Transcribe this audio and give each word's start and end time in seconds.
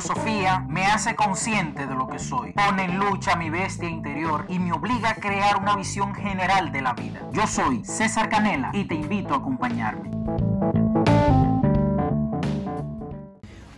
filosofía 0.00 0.60
me 0.68 0.86
hace 0.86 1.16
consciente 1.16 1.84
de 1.84 1.94
lo 1.94 2.06
que 2.06 2.20
soy, 2.20 2.52
pone 2.52 2.84
en 2.84 2.98
lucha 3.00 3.34
mi 3.34 3.50
bestia 3.50 3.88
interior 3.88 4.46
y 4.48 4.60
me 4.60 4.72
obliga 4.72 5.10
a 5.10 5.14
crear 5.16 5.60
una 5.60 5.74
visión 5.74 6.14
general 6.14 6.70
de 6.70 6.82
la 6.82 6.92
vida. 6.92 7.28
Yo 7.32 7.48
soy 7.48 7.84
César 7.84 8.28
Canela 8.28 8.70
y 8.72 8.84
te 8.84 8.94
invito 8.94 9.34
a 9.34 9.38
acompañarme. 9.38 10.10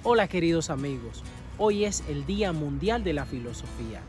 Hola 0.03 0.29
queridos 0.29 0.69
amigos, 0.69 1.25
hoy 1.57 1.87
es 1.87 2.05
el 2.07 2.27
Día 2.27 2.53
Mundial 2.53 3.03
de 3.03 3.15
la 3.15 3.25
Filosofía 3.25 4.03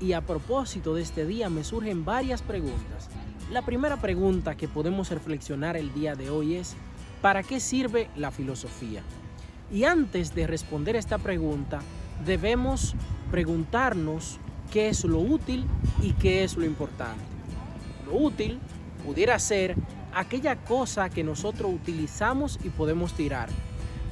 y 0.00 0.14
a 0.14 0.20
propósito 0.20 0.96
de 0.96 1.02
este 1.02 1.26
día 1.26 1.48
me 1.48 1.62
surgen 1.62 2.04
varias 2.04 2.42
preguntas. 2.42 3.08
La 3.52 3.62
primera 3.62 3.98
pregunta 3.98 4.56
que 4.56 4.66
podemos 4.66 5.10
reflexionar 5.10 5.76
el 5.76 5.94
día 5.94 6.16
de 6.16 6.28
hoy 6.28 6.56
es, 6.56 6.74
¿para 7.20 7.44
qué 7.44 7.60
sirve 7.60 8.10
la 8.16 8.32
filosofía? 8.32 9.04
Y 9.72 9.84
antes 9.84 10.34
de 10.34 10.46
responder 10.46 10.96
esta 10.96 11.16
pregunta, 11.16 11.80
debemos 12.26 12.94
preguntarnos 13.30 14.38
qué 14.70 14.90
es 14.90 15.02
lo 15.04 15.18
útil 15.18 15.64
y 16.02 16.12
qué 16.12 16.44
es 16.44 16.58
lo 16.58 16.66
importante. 16.66 17.24
Lo 18.06 18.18
útil 18.18 18.58
pudiera 19.02 19.38
ser 19.38 19.74
aquella 20.14 20.56
cosa 20.56 21.08
que 21.08 21.24
nosotros 21.24 21.72
utilizamos 21.72 22.58
y 22.62 22.68
podemos 22.68 23.14
tirar. 23.14 23.48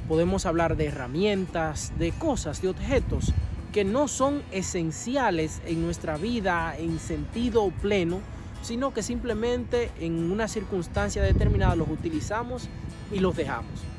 Podemos 0.07 0.47
hablar 0.47 0.77
de 0.77 0.87
herramientas, 0.87 1.93
de 1.99 2.11
cosas, 2.11 2.63
de 2.63 2.69
objetos 2.69 3.31
que 3.71 3.83
no 3.85 4.07
son 4.07 4.41
esenciales 4.51 5.61
en 5.67 5.83
nuestra 5.83 6.17
vida 6.17 6.75
en 6.75 6.97
sentido 6.99 7.71
pleno, 7.81 8.19
sino 8.63 8.95
que 8.95 9.03
simplemente 9.03 9.91
en 9.99 10.31
una 10.31 10.47
circunstancia 10.47 11.21
determinada 11.21 11.75
los 11.75 11.87
utilizamos 11.87 12.67
y 13.11 13.19
los 13.19 13.35
dejamos. 13.35 13.91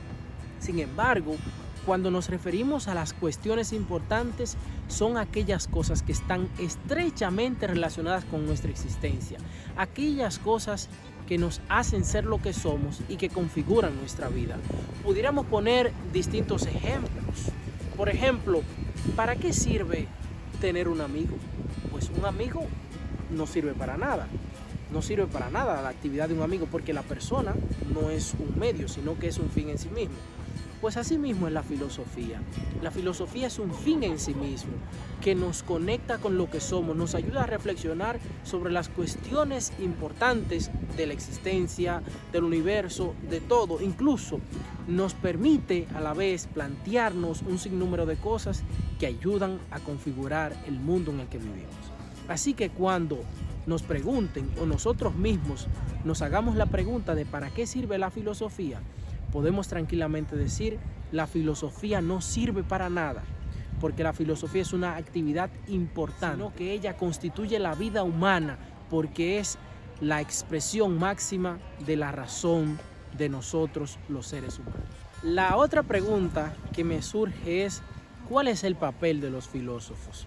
Sin 0.62 0.78
embargo, 0.78 1.34
cuando 1.84 2.12
nos 2.12 2.28
referimos 2.28 2.86
a 2.86 2.94
las 2.94 3.12
cuestiones 3.12 3.72
importantes, 3.72 4.56
son 4.86 5.16
aquellas 5.16 5.66
cosas 5.66 6.02
que 6.04 6.12
están 6.12 6.48
estrechamente 6.58 7.66
relacionadas 7.66 8.24
con 8.24 8.46
nuestra 8.46 8.70
existencia. 8.70 9.38
Aquellas 9.76 10.38
cosas 10.38 10.88
que 11.26 11.36
nos 11.36 11.60
hacen 11.68 12.04
ser 12.04 12.24
lo 12.24 12.40
que 12.40 12.52
somos 12.52 13.00
y 13.08 13.16
que 13.16 13.28
configuran 13.28 13.96
nuestra 13.96 14.28
vida. 14.28 14.56
Pudiéramos 15.02 15.46
poner 15.46 15.92
distintos 16.12 16.66
ejemplos. 16.66 17.48
Por 17.96 18.08
ejemplo, 18.08 18.62
¿para 19.16 19.34
qué 19.34 19.52
sirve 19.52 20.06
tener 20.60 20.86
un 20.86 21.00
amigo? 21.00 21.36
Pues 21.90 22.08
un 22.16 22.24
amigo 22.24 22.66
no 23.32 23.48
sirve 23.48 23.72
para 23.72 23.96
nada. 23.96 24.28
No 24.92 25.02
sirve 25.02 25.26
para 25.26 25.50
nada 25.50 25.82
la 25.82 25.88
actividad 25.88 26.28
de 26.28 26.34
un 26.34 26.42
amigo 26.42 26.68
porque 26.70 26.92
la 26.92 27.02
persona 27.02 27.54
no 27.92 28.10
es 28.10 28.34
un 28.38 28.56
medio, 28.60 28.86
sino 28.86 29.18
que 29.18 29.26
es 29.28 29.38
un 29.38 29.50
fin 29.50 29.70
en 29.70 29.78
sí 29.78 29.88
mismo. 29.88 30.14
Pues 30.82 30.96
así 30.96 31.16
mismo 31.16 31.46
es 31.46 31.52
la 31.52 31.62
filosofía. 31.62 32.42
La 32.82 32.90
filosofía 32.90 33.46
es 33.46 33.60
un 33.60 33.72
fin 33.72 34.02
en 34.02 34.18
sí 34.18 34.34
mismo 34.34 34.72
que 35.20 35.36
nos 35.36 35.62
conecta 35.62 36.18
con 36.18 36.36
lo 36.36 36.50
que 36.50 36.58
somos, 36.58 36.96
nos 36.96 37.14
ayuda 37.14 37.44
a 37.44 37.46
reflexionar 37.46 38.18
sobre 38.42 38.72
las 38.72 38.88
cuestiones 38.88 39.72
importantes 39.78 40.72
de 40.96 41.06
la 41.06 41.12
existencia, 41.12 42.02
del 42.32 42.42
universo, 42.42 43.14
de 43.30 43.40
todo. 43.40 43.80
Incluso 43.80 44.40
nos 44.88 45.14
permite 45.14 45.86
a 45.94 46.00
la 46.00 46.14
vez 46.14 46.48
plantearnos 46.48 47.42
un 47.42 47.60
sinnúmero 47.60 48.04
de 48.04 48.16
cosas 48.16 48.64
que 48.98 49.06
ayudan 49.06 49.60
a 49.70 49.78
configurar 49.78 50.52
el 50.66 50.80
mundo 50.80 51.12
en 51.12 51.20
el 51.20 51.28
que 51.28 51.38
vivimos. 51.38 51.76
Así 52.26 52.54
que 52.54 52.70
cuando 52.70 53.20
nos 53.66 53.84
pregunten 53.84 54.50
o 54.60 54.66
nosotros 54.66 55.14
mismos 55.14 55.68
nos 56.04 56.22
hagamos 56.22 56.56
la 56.56 56.66
pregunta 56.66 57.14
de 57.14 57.24
para 57.24 57.50
qué 57.50 57.68
sirve 57.68 57.98
la 57.98 58.10
filosofía, 58.10 58.80
podemos 59.32 59.66
tranquilamente 59.66 60.36
decir, 60.36 60.78
la 61.10 61.26
filosofía 61.26 62.00
no 62.00 62.20
sirve 62.20 62.62
para 62.62 62.88
nada, 62.88 63.24
porque 63.80 64.04
la 64.04 64.12
filosofía 64.12 64.62
es 64.62 64.72
una 64.72 64.96
actividad 64.96 65.50
importante, 65.66 66.36
sino 66.36 66.54
que 66.54 66.72
ella 66.72 66.96
constituye 66.96 67.58
la 67.58 67.74
vida 67.74 68.04
humana, 68.04 68.58
porque 68.90 69.38
es 69.38 69.58
la 70.00 70.20
expresión 70.20 70.98
máxima 70.98 71.58
de 71.84 71.96
la 71.96 72.12
razón 72.12 72.78
de 73.16 73.28
nosotros 73.28 73.98
los 74.08 74.26
seres 74.26 74.58
humanos. 74.58 74.82
La 75.22 75.56
otra 75.56 75.82
pregunta 75.82 76.54
que 76.72 76.84
me 76.84 77.00
surge 77.02 77.64
es, 77.64 77.82
¿cuál 78.28 78.48
es 78.48 78.64
el 78.64 78.76
papel 78.76 79.20
de 79.20 79.30
los 79.30 79.48
filósofos? 79.48 80.26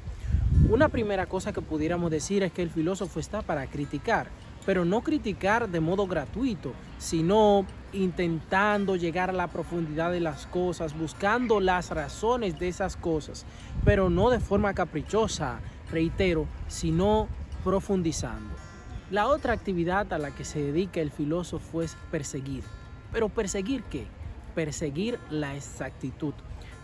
Una 0.70 0.90
primera 0.90 1.26
cosa 1.26 1.54
que 1.54 1.62
pudiéramos 1.62 2.10
decir 2.10 2.42
es 2.44 2.52
que 2.52 2.62
el 2.62 2.70
filósofo 2.70 3.20
está 3.20 3.42
para 3.42 3.68
criticar, 3.68 4.28
pero 4.66 4.86
no 4.86 5.02
criticar 5.02 5.70
de 5.70 5.80
modo 5.80 6.08
gratuito, 6.08 6.74
sino 6.98 7.66
intentando 7.94 8.96
llegar 8.96 9.30
a 9.30 9.34
la 9.34 9.48
profundidad 9.48 10.12
de 10.12 10.20
las 10.20 10.48
cosas, 10.48 10.98
buscando 10.98 11.60
las 11.60 11.92
razones 11.92 12.60
de 12.60 12.68
esas 12.68 12.96
cosas, 12.96 13.46
pero 13.84 14.10
no 14.10 14.30
de 14.30 14.40
forma 14.40 14.74
caprichosa, 14.74 15.60
reitero, 15.92 16.48
sino 16.68 17.28
profundizando. 17.64 18.54
La 19.12 19.28
otra 19.28 19.54
actividad 19.54 20.12
a 20.14 20.18
la 20.18 20.32
que 20.32 20.44
se 20.44 20.62
dedica 20.62 21.00
el 21.00 21.12
filósofo 21.12 21.84
es 21.84 21.96
perseguir. 22.10 22.64
¿Pero 23.12 23.30
perseguir 23.30 23.84
qué? 23.84 24.08
Perseguir 24.56 25.20
la 25.30 25.56
exactitud. 25.56 26.34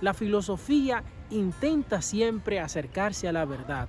La 0.02 0.14
filosofía 0.14 1.04
intenta 1.32 2.02
siempre 2.02 2.60
acercarse 2.60 3.28
a 3.28 3.32
la 3.32 3.46
verdad, 3.46 3.88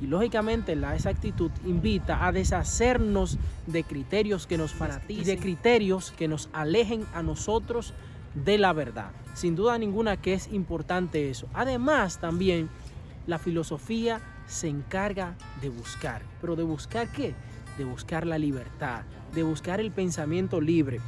y 0.00 0.06
lógicamente 0.06 0.74
la 0.76 0.94
exactitud 0.94 1.50
invita 1.64 2.26
a 2.26 2.32
deshacernos 2.32 3.38
de 3.66 3.84
criterios 3.84 4.46
que 4.46 4.58
nos 4.58 4.72
fanaticen 4.72 5.22
y 5.22 5.24
de 5.24 5.38
criterios 5.38 6.10
que 6.12 6.28
nos 6.28 6.48
alejen 6.52 7.04
a 7.14 7.22
nosotros 7.22 7.94
de 8.34 8.58
la 8.58 8.72
verdad. 8.72 9.12
Sin 9.34 9.54
duda 9.56 9.78
ninguna 9.78 10.16
que 10.16 10.34
es 10.34 10.52
importante 10.52 11.30
eso. 11.30 11.48
Además 11.54 12.18
también 12.18 12.68
la 13.26 13.38
filosofía 13.38 14.20
se 14.46 14.68
encarga 14.68 15.36
de 15.62 15.68
buscar. 15.68 16.22
¿Pero 16.40 16.56
de 16.56 16.64
buscar 16.64 17.08
qué? 17.08 17.34
De 17.78 17.84
buscar 17.84 18.26
la 18.26 18.38
libertad, 18.38 19.02
de 19.32 19.42
buscar 19.42 19.80
el 19.80 19.90
pensamiento 19.90 20.60
libre. 20.60 21.00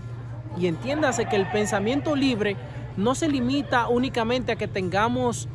Y 0.58 0.68
entiéndase 0.68 1.26
que 1.26 1.36
el 1.36 1.50
pensamiento 1.50 2.16
libre 2.16 2.56
no 2.96 3.14
se 3.14 3.28
limita 3.28 3.88
únicamente 3.88 4.52
a 4.52 4.56
que 4.56 4.68
tengamos 4.68 5.48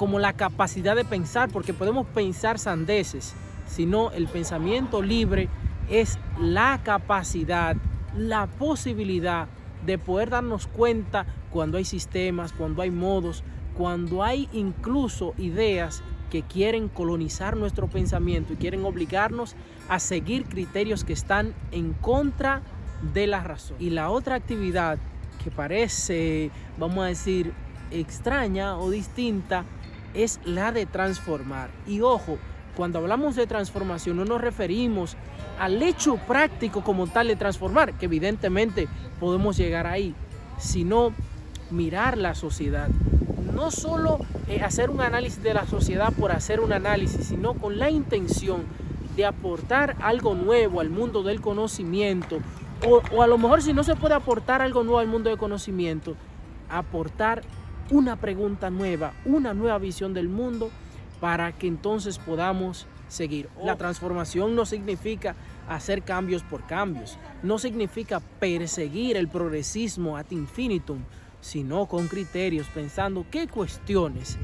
como 0.00 0.18
la 0.18 0.32
capacidad 0.32 0.96
de 0.96 1.04
pensar, 1.04 1.50
porque 1.50 1.74
podemos 1.74 2.06
pensar 2.06 2.58
sandeces, 2.58 3.34
sino 3.66 4.12
el 4.12 4.28
pensamiento 4.28 5.02
libre 5.02 5.50
es 5.90 6.18
la 6.40 6.80
capacidad, 6.82 7.76
la 8.16 8.46
posibilidad 8.46 9.46
de 9.84 9.98
poder 9.98 10.30
darnos 10.30 10.66
cuenta 10.66 11.26
cuando 11.50 11.76
hay 11.76 11.84
sistemas, 11.84 12.54
cuando 12.54 12.80
hay 12.80 12.90
modos, 12.90 13.44
cuando 13.76 14.24
hay 14.24 14.48
incluso 14.54 15.34
ideas 15.36 16.02
que 16.30 16.40
quieren 16.44 16.88
colonizar 16.88 17.58
nuestro 17.58 17.86
pensamiento 17.86 18.54
y 18.54 18.56
quieren 18.56 18.86
obligarnos 18.86 19.54
a 19.90 19.98
seguir 19.98 20.46
criterios 20.46 21.04
que 21.04 21.12
están 21.12 21.52
en 21.72 21.92
contra 21.92 22.62
de 23.12 23.26
la 23.26 23.44
razón. 23.44 23.76
Y 23.78 23.90
la 23.90 24.08
otra 24.08 24.36
actividad 24.36 24.96
que 25.44 25.50
parece, 25.50 26.50
vamos 26.78 27.04
a 27.04 27.08
decir, 27.08 27.52
extraña 27.90 28.78
o 28.78 28.88
distinta, 28.88 29.66
es 30.14 30.40
la 30.44 30.72
de 30.72 30.86
transformar. 30.86 31.70
Y 31.86 32.00
ojo, 32.00 32.38
cuando 32.76 32.98
hablamos 32.98 33.36
de 33.36 33.46
transformación 33.46 34.16
no 34.16 34.24
nos 34.24 34.40
referimos 34.40 35.16
al 35.58 35.82
hecho 35.82 36.16
práctico 36.16 36.82
como 36.82 37.06
tal 37.06 37.28
de 37.28 37.36
transformar, 37.36 37.94
que 37.94 38.06
evidentemente 38.06 38.88
podemos 39.18 39.56
llegar 39.56 39.86
ahí, 39.86 40.14
sino 40.58 41.12
mirar 41.70 42.16
la 42.16 42.34
sociedad. 42.34 42.88
No 43.54 43.70
solo 43.70 44.18
eh, 44.48 44.62
hacer 44.62 44.90
un 44.90 45.00
análisis 45.00 45.42
de 45.42 45.54
la 45.54 45.66
sociedad 45.66 46.12
por 46.12 46.32
hacer 46.32 46.60
un 46.60 46.72
análisis, 46.72 47.26
sino 47.26 47.54
con 47.54 47.78
la 47.78 47.90
intención 47.90 48.62
de 49.16 49.26
aportar 49.26 49.96
algo 50.00 50.34
nuevo 50.34 50.80
al 50.80 50.88
mundo 50.88 51.22
del 51.22 51.40
conocimiento, 51.40 52.38
o, 52.86 53.02
o 53.14 53.22
a 53.22 53.26
lo 53.26 53.36
mejor 53.36 53.60
si 53.60 53.74
no 53.74 53.84
se 53.84 53.96
puede 53.96 54.14
aportar 54.14 54.62
algo 54.62 54.82
nuevo 54.82 55.00
al 55.00 55.08
mundo 55.08 55.28
del 55.28 55.38
conocimiento, 55.38 56.14
aportar 56.70 57.42
una 57.90 58.16
pregunta 58.16 58.70
nueva, 58.70 59.12
una 59.24 59.54
nueva 59.54 59.78
visión 59.78 60.14
del 60.14 60.28
mundo 60.28 60.70
para 61.20 61.52
que 61.52 61.66
entonces 61.66 62.18
podamos 62.18 62.86
seguir. 63.08 63.48
La 63.62 63.76
transformación 63.76 64.54
no 64.54 64.64
significa 64.64 65.34
hacer 65.68 66.02
cambios 66.02 66.42
por 66.42 66.66
cambios, 66.66 67.18
no 67.42 67.58
significa 67.58 68.20
perseguir 68.20 69.16
el 69.16 69.28
progresismo 69.28 70.16
ad 70.16 70.30
infinitum, 70.30 71.00
sino 71.40 71.86
con 71.86 72.08
criterios, 72.08 72.68
pensando 72.68 73.26
qué 73.30 73.48
cuestiones 73.48 74.38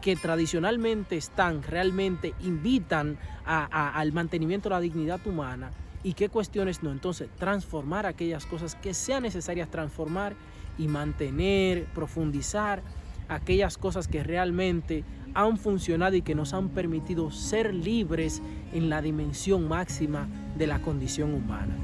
que 0.00 0.14
tradicionalmente 0.14 1.16
están, 1.16 1.62
realmente 1.62 2.34
invitan 2.40 3.18
al 3.44 4.12
mantenimiento 4.12 4.68
de 4.68 4.74
la 4.76 4.80
dignidad 4.80 5.20
humana 5.26 5.72
y 6.04 6.12
qué 6.12 6.28
cuestiones 6.28 6.82
no. 6.82 6.92
Entonces, 6.92 7.28
transformar 7.38 8.06
aquellas 8.06 8.46
cosas 8.46 8.76
que 8.76 8.94
sean 8.94 9.24
necesarias 9.24 9.68
transformar 9.68 10.36
y 10.78 10.88
mantener, 10.88 11.84
profundizar 11.94 12.82
aquellas 13.28 13.76
cosas 13.78 14.08
que 14.08 14.22
realmente 14.22 15.04
han 15.34 15.58
funcionado 15.58 16.16
y 16.16 16.22
que 16.22 16.34
nos 16.34 16.54
han 16.54 16.68
permitido 16.68 17.30
ser 17.30 17.74
libres 17.74 18.40
en 18.72 18.88
la 18.88 19.02
dimensión 19.02 19.68
máxima 19.68 20.28
de 20.56 20.66
la 20.66 20.80
condición 20.80 21.34
humana. 21.34 21.74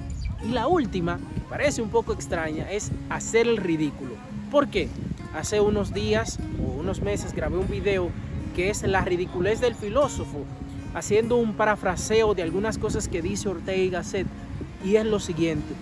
Y 0.44 0.52
la 0.52 0.66
última, 0.66 1.18
parece 1.48 1.82
un 1.82 1.90
poco 1.90 2.12
extraña, 2.12 2.70
es 2.70 2.90
hacer 3.10 3.46
el 3.46 3.58
ridículo. 3.58 4.14
¿Por 4.50 4.68
qué? 4.68 4.88
hace 5.34 5.60
unos 5.60 5.94
días 5.94 6.38
o 6.62 6.80
unos 6.80 7.00
meses 7.00 7.32
grabé 7.32 7.56
un 7.56 7.68
video 7.68 8.10
que 8.54 8.70
es 8.70 8.82
la 8.82 9.02
ridiculez 9.02 9.60
del 9.60 9.74
filósofo, 9.74 10.44
haciendo 10.94 11.36
un 11.36 11.54
parafraseo 11.54 12.34
de 12.34 12.42
algunas 12.42 12.76
cosas 12.76 13.08
que 13.08 13.22
dice 13.22 13.48
Ortega 13.48 13.82
y 13.82 13.88
Gasset, 13.88 14.26
y 14.84 14.96
es 14.96 15.06
lo 15.06 15.20
siguiente. 15.20 15.74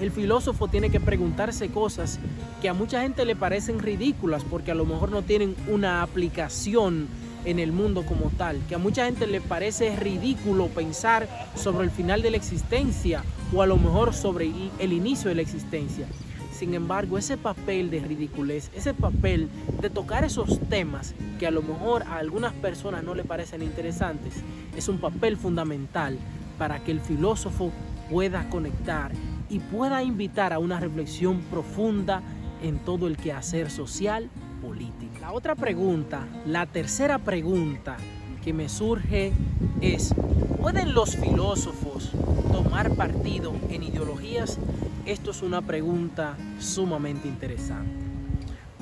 El 0.00 0.12
filósofo 0.12 0.68
tiene 0.68 0.90
que 0.90 1.00
preguntarse 1.00 1.70
cosas 1.70 2.20
que 2.62 2.68
a 2.68 2.74
mucha 2.74 3.02
gente 3.02 3.24
le 3.24 3.34
parecen 3.34 3.80
ridículas 3.80 4.44
porque 4.44 4.70
a 4.70 4.76
lo 4.76 4.86
mejor 4.86 5.10
no 5.10 5.22
tienen 5.22 5.56
una 5.66 6.02
aplicación 6.02 7.08
en 7.44 7.58
el 7.58 7.72
mundo 7.72 8.04
como 8.06 8.30
tal, 8.30 8.60
que 8.68 8.76
a 8.76 8.78
mucha 8.78 9.06
gente 9.06 9.26
le 9.26 9.40
parece 9.40 9.96
ridículo 9.96 10.68
pensar 10.68 11.28
sobre 11.56 11.84
el 11.84 11.90
final 11.90 12.22
de 12.22 12.30
la 12.30 12.36
existencia 12.36 13.24
o 13.52 13.62
a 13.62 13.66
lo 13.66 13.76
mejor 13.76 14.14
sobre 14.14 14.52
el 14.78 14.92
inicio 14.92 15.30
de 15.30 15.36
la 15.36 15.42
existencia. 15.42 16.06
Sin 16.52 16.74
embargo, 16.74 17.18
ese 17.18 17.36
papel 17.36 17.90
de 17.90 18.00
ridiculez, 18.00 18.70
ese 18.74 18.94
papel 18.94 19.48
de 19.80 19.90
tocar 19.90 20.24
esos 20.24 20.60
temas 20.68 21.14
que 21.38 21.46
a 21.46 21.52
lo 21.52 21.62
mejor 21.62 22.04
a 22.04 22.18
algunas 22.18 22.52
personas 22.52 23.02
no 23.02 23.14
le 23.14 23.24
parecen 23.24 23.62
interesantes, 23.62 24.34
es 24.76 24.88
un 24.88 24.98
papel 24.98 25.36
fundamental 25.36 26.18
para 26.56 26.82
que 26.84 26.92
el 26.92 27.00
filósofo 27.00 27.72
pueda 28.10 28.48
conectar 28.48 29.12
y 29.48 29.60
pueda 29.60 30.02
invitar 30.02 30.52
a 30.52 30.58
una 30.58 30.80
reflexión 30.80 31.40
profunda 31.50 32.22
en 32.62 32.78
todo 32.78 33.06
el 33.06 33.16
quehacer 33.16 33.70
social 33.70 34.28
político. 34.60 35.12
La 35.20 35.32
otra 35.32 35.54
pregunta, 35.54 36.26
la 36.46 36.66
tercera 36.66 37.18
pregunta 37.18 37.96
que 38.42 38.52
me 38.52 38.68
surge 38.68 39.32
es, 39.80 40.14
¿pueden 40.60 40.94
los 40.94 41.16
filósofos 41.16 42.10
tomar 42.52 42.94
partido 42.94 43.52
en 43.68 43.82
ideologías? 43.82 44.58
Esto 45.06 45.30
es 45.30 45.42
una 45.42 45.62
pregunta 45.62 46.36
sumamente 46.58 47.28
interesante. 47.28 47.90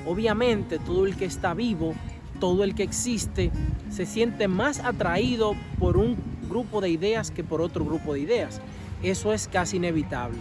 Obviamente 0.06 0.78
todo 0.78 1.06
el 1.06 1.16
que 1.16 1.24
está 1.24 1.54
vivo, 1.54 1.94
todo 2.40 2.64
el 2.64 2.74
que 2.74 2.82
existe, 2.82 3.50
se 3.90 4.06
siente 4.06 4.48
más 4.48 4.80
atraído 4.80 5.54
por 5.78 5.96
un 5.96 6.16
grupo 6.48 6.80
de 6.80 6.90
ideas 6.90 7.30
que 7.30 7.44
por 7.44 7.60
otro 7.60 7.84
grupo 7.84 8.14
de 8.14 8.20
ideas. 8.20 8.60
Eso 9.02 9.32
es 9.32 9.48
casi 9.48 9.76
inevitable. 9.76 10.38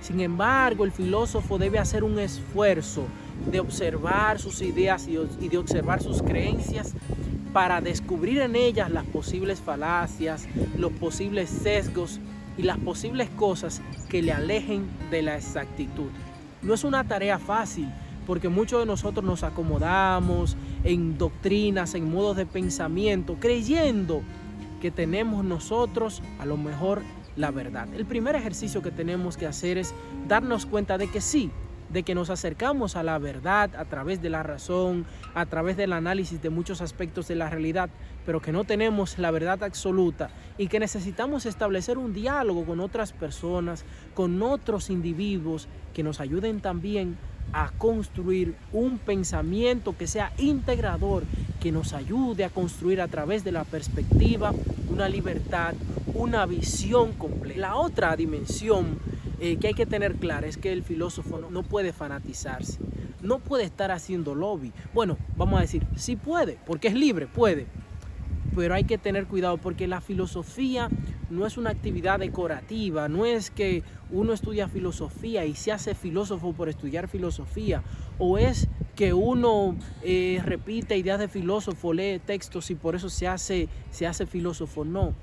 Sin 0.00 0.20
embargo, 0.20 0.84
el 0.84 0.92
filósofo 0.92 1.58
debe 1.58 1.78
hacer 1.78 2.02
un 2.02 2.18
esfuerzo 2.18 3.04
de 3.50 3.60
observar 3.60 4.38
sus 4.38 4.60
ideas 4.60 5.08
y 5.08 5.48
de 5.48 5.58
observar 5.58 6.02
sus 6.02 6.22
creencias 6.22 6.94
para 7.52 7.80
descubrir 7.80 8.38
en 8.40 8.56
ellas 8.56 8.90
las 8.90 9.04
posibles 9.04 9.60
falacias, 9.60 10.48
los 10.76 10.92
posibles 10.92 11.50
sesgos 11.50 12.18
y 12.56 12.62
las 12.62 12.78
posibles 12.78 13.28
cosas 13.30 13.80
que 14.08 14.22
le 14.22 14.32
alejen 14.32 14.86
de 15.10 15.22
la 15.22 15.36
exactitud. 15.36 16.10
No 16.62 16.74
es 16.74 16.84
una 16.84 17.04
tarea 17.04 17.38
fácil 17.38 17.88
porque 18.26 18.48
muchos 18.48 18.80
de 18.80 18.86
nosotros 18.86 19.24
nos 19.24 19.42
acomodamos 19.42 20.56
en 20.84 21.18
doctrinas, 21.18 21.94
en 21.94 22.10
modos 22.10 22.36
de 22.36 22.46
pensamiento, 22.46 23.36
creyendo 23.38 24.22
que 24.80 24.90
tenemos 24.90 25.44
nosotros 25.44 26.22
a 26.38 26.46
lo 26.46 26.56
mejor 26.56 27.02
la 27.36 27.50
verdad. 27.50 27.88
El 27.94 28.06
primer 28.06 28.36
ejercicio 28.36 28.82
que 28.82 28.90
tenemos 28.90 29.36
que 29.36 29.46
hacer 29.46 29.78
es 29.78 29.94
darnos 30.28 30.66
cuenta 30.66 30.98
de 30.98 31.08
que 31.08 31.20
sí, 31.20 31.50
de 31.92 32.02
que 32.02 32.14
nos 32.14 32.30
acercamos 32.30 32.96
a 32.96 33.02
la 33.02 33.18
verdad 33.18 33.70
a 33.76 33.84
través 33.84 34.22
de 34.22 34.30
la 34.30 34.42
razón, 34.42 35.04
a 35.34 35.46
través 35.46 35.76
del 35.76 35.92
análisis 35.92 36.40
de 36.40 36.50
muchos 36.50 36.80
aspectos 36.80 37.28
de 37.28 37.34
la 37.34 37.50
realidad, 37.50 37.90
pero 38.24 38.40
que 38.40 38.52
no 38.52 38.64
tenemos 38.64 39.18
la 39.18 39.30
verdad 39.30 39.62
absoluta 39.62 40.30
y 40.56 40.68
que 40.68 40.80
necesitamos 40.80 41.44
establecer 41.44 41.98
un 41.98 42.14
diálogo 42.14 42.64
con 42.64 42.80
otras 42.80 43.12
personas, 43.12 43.84
con 44.14 44.40
otros 44.42 44.90
individuos 44.90 45.68
que 45.92 46.02
nos 46.02 46.20
ayuden 46.20 46.60
también 46.60 47.18
a 47.52 47.70
construir 47.76 48.54
un 48.72 48.98
pensamiento 48.98 49.94
que 49.96 50.06
sea 50.06 50.32
integrador, 50.38 51.24
que 51.60 51.72
nos 51.72 51.92
ayude 51.92 52.44
a 52.44 52.50
construir 52.50 53.00
a 53.00 53.08
través 53.08 53.44
de 53.44 53.52
la 53.52 53.64
perspectiva 53.64 54.52
una 54.92 55.08
libertad, 55.08 55.74
una 56.14 56.44
visión 56.46 57.12
completa. 57.12 57.60
La 57.60 57.76
otra 57.76 58.14
dimensión 58.14 58.98
eh, 59.40 59.56
que 59.56 59.68
hay 59.68 59.74
que 59.74 59.86
tener 59.86 60.16
clara 60.16 60.46
es 60.46 60.56
que 60.56 60.72
el 60.72 60.82
filósofo 60.82 61.38
no, 61.38 61.62
puede 61.62 61.92
fanatizarse, 61.92 62.78
no 63.22 63.38
puede 63.38 63.64
estar 63.64 63.90
haciendo 63.90 64.34
lobby. 64.34 64.72
Bueno, 64.92 65.16
vamos 65.36 65.58
a 65.58 65.62
decir, 65.62 65.86
sí 65.96 66.16
puede, 66.16 66.58
porque 66.66 66.88
es 66.88 66.94
libre, 66.94 67.26
puede. 67.26 67.66
Pero 68.54 68.74
hay 68.74 68.84
que 68.84 68.98
tener 68.98 69.26
cuidado 69.26 69.56
porque 69.56 69.86
la 69.86 70.02
filosofía 70.02 70.90
no 71.30 71.46
es 71.46 71.56
una 71.56 71.70
actividad 71.70 72.18
decorativa, 72.18 73.08
no 73.08 73.24
es 73.24 73.50
que 73.50 73.82
uno 74.10 74.34
estudia 74.34 74.68
filosofía 74.68 75.46
y 75.46 75.54
se 75.54 75.72
hace 75.72 75.94
filósofo 75.94 76.52
por 76.52 76.68
estudiar 76.68 77.08
filosofía, 77.08 77.82
o 78.18 78.36
es 78.36 78.68
que 78.96 79.12
uno 79.14 79.76
eh, 80.02 80.40
repite 80.44 80.96
ideas 80.96 81.18
de 81.18 81.28
filósofo, 81.28 81.92
lee 81.92 82.20
textos 82.24 82.70
y 82.70 82.74
por 82.74 82.94
eso 82.94 83.08
se 83.08 83.26
hace, 83.26 83.68
se 83.90 84.06
hace 84.06 84.26
filósofo. 84.26 84.84
No, 84.84 85.14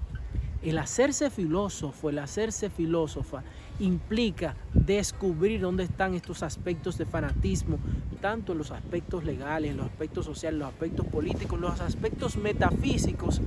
el 0.64 0.78
hacerse 0.78 1.30
filósofo, 1.30 2.10
el 2.10 2.20
hacerse 2.20 2.70
filósofa, 2.70 3.44
implica 3.80 4.56
descubrir 4.74 5.62
dónde 5.62 5.84
están 5.84 6.14
estos 6.14 6.44
aspectos 6.44 6.98
de 6.98 7.06
fanatismo, 7.06 7.80
tanto 8.20 8.52
en 8.52 8.58
los 8.58 8.72
aspectos 8.72 9.24
legales, 9.24 9.72
en 9.72 9.78
los 9.78 9.86
aspectos 9.86 10.26
sociales, 10.26 10.56
en 10.56 10.60
los 10.60 10.70
aspectos 10.70 11.06
políticos, 11.06 11.54
en 11.54 11.62
los 11.62 11.80
aspectos 11.80 12.38
metafísicos, 12.38 13.42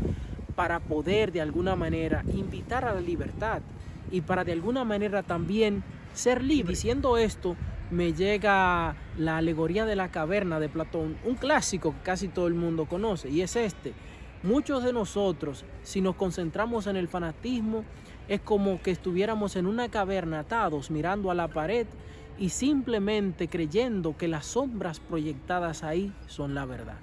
para 0.54 0.80
poder 0.80 1.32
de 1.32 1.40
alguna 1.40 1.76
manera 1.76 2.24
invitar 2.34 2.84
a 2.84 2.94
la 2.94 3.00
libertad 3.00 3.62
y 4.10 4.20
para 4.20 4.44
de 4.44 4.52
alguna 4.52 4.84
manera 4.84 5.22
también 5.22 5.82
ser 6.14 6.42
libre. 6.42 6.72
Diciendo 6.72 7.16
esto, 7.16 7.56
me 7.93 8.12
llega 8.12 8.97
la 9.17 9.37
alegoría 9.37 9.87
de 9.87 9.94
la 9.94 10.11
caverna 10.11 10.59
de 10.59 10.69
Platón, 10.69 11.17
un 11.25 11.37
clásico 11.37 11.93
que 11.93 12.03
casi 12.03 12.29
todo 12.29 12.49
el 12.49 12.55
mundo 12.55 12.87
conoce, 12.87 13.29
y 13.31 13.43
es 13.43 13.55
este 13.55 13.93
Muchos 14.43 14.83
de 14.83 14.93
nosotros, 14.93 15.65
si 15.85 16.00
nos 16.00 16.17
concentramos 16.17 16.89
en 16.89 16.97
el 16.97 17.06
fanatismo, 17.06 17.85
es 18.27 18.41
como 18.41 18.83
que 18.83 18.91
estuviéramos 18.91 19.55
en 19.55 19.67
una 19.67 19.89
caverna 19.89 20.41
atados 20.41 20.91
mirando 20.91 21.31
a 21.31 21.35
la 21.37 21.47
pared 21.47 21.87
y 22.41 22.49
simplemente 22.49 23.47
creyendo 23.47 24.17
que 24.17 24.27
las 24.27 24.47
sombras 24.47 24.99
proyectadas 24.99 25.85
ahí 25.85 26.12
son 26.27 26.56
la 26.56 26.65
verdad. 26.65 26.97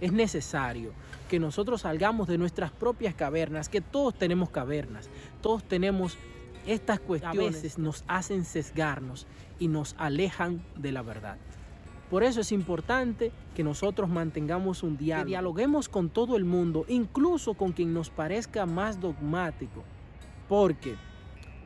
Es 0.00 0.12
necesario 0.12 0.90
que 1.28 1.38
nosotros 1.38 1.82
salgamos 1.82 2.26
de 2.26 2.38
nuestras 2.38 2.72
propias 2.72 3.14
cavernas, 3.14 3.68
que 3.68 3.80
todos 3.80 4.16
tenemos 4.16 4.50
cavernas, 4.50 5.10
todos 5.42 5.62
tenemos 5.62 6.18
estas 6.66 7.00
cuestiones, 7.00 7.40
a 7.40 7.56
veces 7.56 7.78
nos 7.78 8.04
hacen 8.06 8.44
sesgarnos 8.44 9.26
y 9.58 9.68
nos 9.68 9.94
alejan 9.98 10.62
de 10.76 10.92
la 10.92 11.02
verdad. 11.02 11.36
Por 12.10 12.24
eso 12.24 12.40
es 12.40 12.50
importante 12.50 13.30
que 13.54 13.62
nosotros 13.62 14.08
mantengamos 14.08 14.82
un 14.82 14.96
diálogo, 14.96 15.24
que 15.24 15.28
dialoguemos 15.28 15.88
con 15.88 16.10
todo 16.10 16.36
el 16.36 16.44
mundo, 16.44 16.84
incluso 16.88 17.54
con 17.54 17.72
quien 17.72 17.94
nos 17.94 18.10
parezca 18.10 18.66
más 18.66 19.00
dogmático, 19.00 19.84
porque 20.48 20.96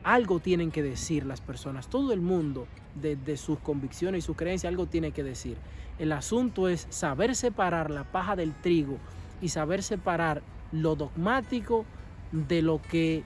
algo 0.03 0.39
tienen 0.39 0.69
que 0.69 0.83
decir 0.83 1.25
las 1.25 1.41
personas, 1.41 1.89
todo 1.89 2.13
el 2.13 2.21
mundo, 2.21 2.67
desde 2.93 3.37
sus 3.37 3.57
convicciones 3.59 4.23
y 4.23 4.27
sus 4.27 4.37
creencias, 4.37 4.69
algo 4.69 4.85
tiene 4.85 5.11
que 5.11 5.23
decir. 5.23 5.57
El 5.97 6.11
asunto 6.11 6.69
es 6.69 6.85
saber 6.91 7.35
separar 7.35 7.89
la 7.89 8.03
paja 8.03 8.35
del 8.35 8.53
trigo 8.53 8.99
y 9.41 9.49
saber 9.49 9.81
separar 9.81 10.43
lo 10.71 10.95
dogmático 10.95 11.85
de 12.31 12.61
lo 12.61 12.81
que 12.81 13.23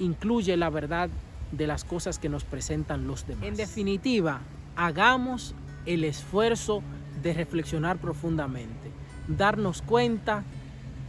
incluye 0.00 0.56
la 0.56 0.70
verdad 0.70 1.08
de 1.52 1.66
las 1.66 1.84
cosas 1.84 2.18
que 2.18 2.28
nos 2.28 2.44
presentan 2.44 3.06
los 3.06 3.26
demás. 3.26 3.44
En 3.44 3.56
definitiva, 3.56 4.40
hagamos 4.76 5.54
el 5.86 6.04
esfuerzo 6.04 6.82
de 7.22 7.34
reflexionar 7.34 7.98
profundamente, 7.98 8.90
darnos 9.28 9.82
cuenta 9.82 10.42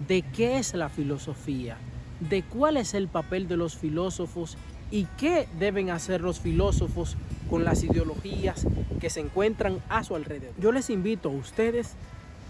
de 0.08 0.22
qué 0.22 0.58
es 0.58 0.74
la 0.74 0.90
filosofía, 0.90 1.78
de 2.20 2.44
cuál 2.44 2.78
es 2.78 2.94
el 2.94 3.08
papel 3.08 3.48
de 3.48 3.58
los 3.58 3.78
filósofos 3.78 4.58
y 4.90 5.06
qué 5.18 5.48
deben 5.58 5.90
hacer 5.90 6.22
los 6.22 6.40
filósofos 6.40 7.16
con 7.50 7.64
las 7.64 7.84
ideologías 7.84 8.68
que 9.00 9.10
se 9.10 9.22
encuentran 9.22 9.80
a 9.90 10.04
su 10.04 10.16
alrededor. 10.16 10.54
Yo 10.60 10.72
les 10.72 10.90
invito 10.90 11.30
a 11.30 11.34
ustedes 11.34 11.96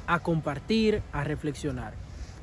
a 0.08 0.20
compartir, 0.20 1.02
a 1.12 1.24
reflexionar. 1.24 1.94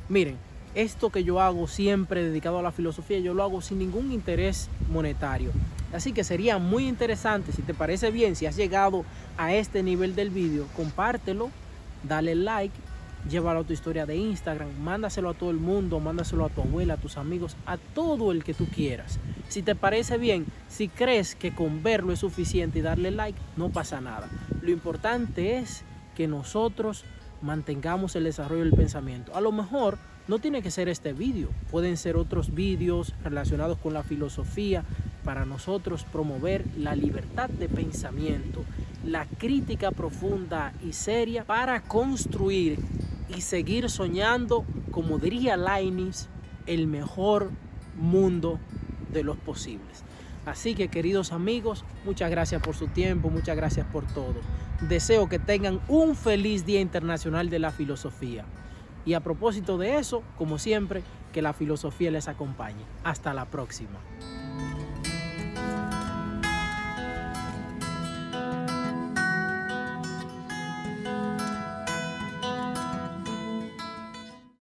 Miren, 0.08 0.36
esto 0.74 1.10
que 1.10 1.24
yo 1.24 1.40
hago 1.40 1.66
siempre 1.66 2.22
dedicado 2.22 2.58
a 2.58 2.62
la 2.62 2.72
filosofía, 2.72 3.18
yo 3.18 3.34
lo 3.34 3.42
hago 3.42 3.60
sin 3.60 3.78
ningún 3.78 4.12
interés 4.12 4.68
monetario. 4.90 5.50
Así 5.92 6.12
que 6.12 6.24
sería 6.24 6.58
muy 6.58 6.86
interesante, 6.86 7.52
si 7.52 7.62
te 7.62 7.74
parece 7.74 8.10
bien, 8.10 8.36
si 8.36 8.46
has 8.46 8.56
llegado 8.56 9.04
a 9.36 9.54
este 9.54 9.82
nivel 9.82 10.14
del 10.14 10.30
vídeo, 10.30 10.66
compártelo, 10.76 11.50
dale 12.02 12.34
like, 12.34 12.74
llévalo 13.28 13.60
a 13.60 13.64
tu 13.64 13.72
historia 13.72 14.06
de 14.06 14.16
Instagram, 14.16 14.68
mándaselo 14.80 15.30
a 15.30 15.34
todo 15.34 15.50
el 15.50 15.56
mundo, 15.56 15.98
mándaselo 16.00 16.44
a 16.44 16.50
tu 16.50 16.60
abuela, 16.60 16.94
a 16.94 16.98
tus 16.98 17.16
amigos, 17.16 17.56
a 17.66 17.76
todo 17.76 18.32
el 18.32 18.44
que 18.44 18.54
tú 18.54 18.66
quieras. 18.66 19.18
Si 19.48 19.62
te 19.62 19.74
parece 19.74 20.18
bien, 20.18 20.46
si 20.68 20.88
crees 20.88 21.34
que 21.34 21.54
con 21.54 21.82
verlo 21.82 22.12
es 22.12 22.20
suficiente 22.20 22.78
y 22.78 22.82
darle 22.82 23.10
like, 23.10 23.38
no 23.56 23.70
pasa 23.70 24.00
nada. 24.00 24.28
Lo 24.60 24.70
importante 24.70 25.58
es 25.58 25.84
que 26.14 26.28
nosotros 26.28 27.04
mantengamos 27.40 28.14
el 28.16 28.24
desarrollo 28.24 28.64
del 28.64 28.74
pensamiento. 28.74 29.34
A 29.36 29.40
lo 29.40 29.52
mejor 29.52 29.98
no 30.28 30.38
tiene 30.38 30.62
que 30.62 30.70
ser 30.70 30.88
este 30.88 31.12
vídeo, 31.12 31.48
pueden 31.70 31.96
ser 31.96 32.16
otros 32.16 32.54
vídeos 32.54 33.14
relacionados 33.24 33.78
con 33.78 33.94
la 33.94 34.02
filosofía 34.02 34.84
para 35.24 35.44
nosotros 35.44 36.04
promover 36.04 36.64
la 36.76 36.94
libertad 36.94 37.48
de 37.48 37.68
pensamiento 37.68 38.64
la 39.04 39.26
crítica 39.26 39.90
profunda 39.90 40.72
y 40.84 40.92
seria 40.92 41.44
para 41.44 41.80
construir 41.82 42.78
y 43.28 43.40
seguir 43.40 43.90
soñando, 43.90 44.64
como 44.90 45.18
diría 45.18 45.56
Lainis, 45.56 46.28
el 46.66 46.86
mejor 46.86 47.50
mundo 47.96 48.58
de 49.12 49.22
los 49.22 49.36
posibles. 49.36 50.02
Así 50.46 50.74
que 50.74 50.88
queridos 50.88 51.32
amigos, 51.32 51.84
muchas 52.04 52.30
gracias 52.30 52.62
por 52.62 52.74
su 52.74 52.88
tiempo, 52.88 53.30
muchas 53.30 53.56
gracias 53.56 53.86
por 53.86 54.06
todo. 54.06 54.36
Deseo 54.88 55.28
que 55.28 55.38
tengan 55.38 55.80
un 55.88 56.16
feliz 56.16 56.64
Día 56.64 56.80
Internacional 56.80 57.50
de 57.50 57.58
la 57.58 57.70
Filosofía. 57.70 58.44
Y 59.04 59.14
a 59.14 59.20
propósito 59.20 59.78
de 59.78 59.98
eso, 59.98 60.22
como 60.36 60.58
siempre, 60.58 61.02
que 61.32 61.42
la 61.42 61.52
filosofía 61.52 62.10
les 62.10 62.28
acompañe. 62.28 62.84
Hasta 63.04 63.34
la 63.34 63.46
próxima. 63.46 63.98